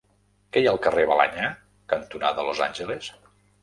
[0.55, 1.53] Què hi ha al carrer Balenyà
[1.97, 3.17] cantonada Los Angeles?